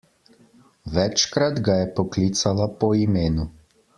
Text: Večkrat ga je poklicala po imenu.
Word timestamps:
Večkrat 0.93 1.61
ga 1.69 1.77
je 1.81 1.85
poklicala 2.01 2.69
po 2.83 2.93
imenu. 3.03 3.49